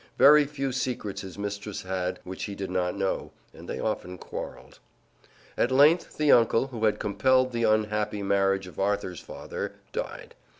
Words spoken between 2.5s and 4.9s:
did not know, and they often quarreled.